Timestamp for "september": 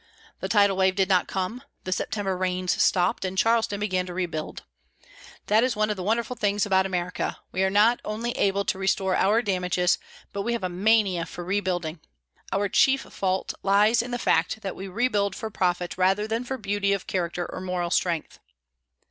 1.91-2.35